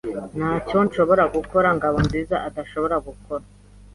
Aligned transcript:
Ntacyo 0.37 0.77
nshobora 0.87 1.23
gukora 1.35 1.67
Ngabonziza 1.77 2.35
adashobora 2.47 2.95
gukora. 3.07 3.43